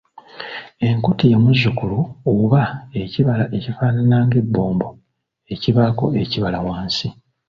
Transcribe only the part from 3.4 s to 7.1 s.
ekifaanana nga ebbombo ekibaako ekibala wansi.